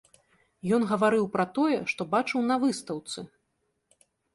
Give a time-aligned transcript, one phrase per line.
[0.77, 3.19] Ён гаварыў пра тое, што бачыў на выстаўцы.